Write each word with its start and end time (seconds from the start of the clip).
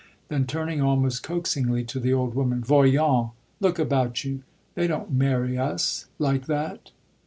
Then 0.29 0.47
turning 0.47 0.81
almost 0.81 1.21
coaxingly 1.21 1.83
to 1.83 1.99
the 1.99 2.11
old 2.11 2.33
woman: 2.33 2.63
"Voyons, 2.63 3.33
look 3.59 3.77
about 3.77 4.23
you: 4.23 4.41
they 4.73 4.87
don't 4.87 5.11
marry 5.11 5.59
us 5.59 6.07
like 6.17 6.47
that." 6.47 6.89